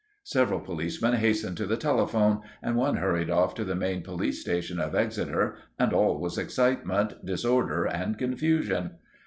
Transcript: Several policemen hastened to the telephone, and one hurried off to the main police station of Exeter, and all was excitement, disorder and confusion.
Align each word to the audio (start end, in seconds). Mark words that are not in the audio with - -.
Several 0.23 0.59
policemen 0.61 1.13
hastened 1.13 1.57
to 1.57 1.67
the 1.67 1.77
telephone, 1.77 2.41
and 2.63 2.75
one 2.75 2.97
hurried 2.97 3.29
off 3.29 3.53
to 3.53 3.63
the 3.63 3.75
main 3.75 4.01
police 4.01 4.41
station 4.41 4.79
of 4.79 4.95
Exeter, 4.95 5.57
and 5.77 5.93
all 5.93 6.19
was 6.19 6.39
excitement, 6.39 7.23
disorder 7.23 7.85
and 7.85 8.17
confusion. 8.17 8.95